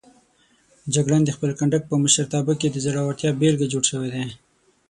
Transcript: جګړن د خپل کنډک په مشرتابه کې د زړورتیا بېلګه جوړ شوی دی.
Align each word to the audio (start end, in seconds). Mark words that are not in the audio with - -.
جګړن 0.93 1.21
د 1.25 1.29
خپل 1.35 1.51
کنډک 1.59 1.83
په 1.87 1.95
مشرتابه 2.03 2.53
کې 2.59 2.67
د 2.71 2.77
زړورتیا 2.85 3.29
بېلګه 3.39 3.67
جوړ 3.73 3.83
شوی 3.91 4.09
دی. 4.13 4.25